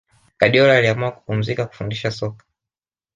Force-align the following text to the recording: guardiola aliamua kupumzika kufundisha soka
guardiola 0.39 0.77
aliamua 0.77 1.11
kupumzika 1.11 1.65
kufundisha 1.65 2.11
soka 2.11 2.45